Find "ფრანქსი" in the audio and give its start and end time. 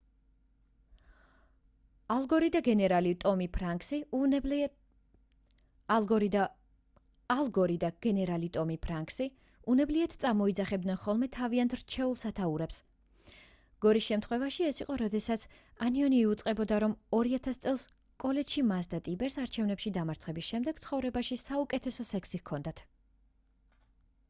8.85-9.27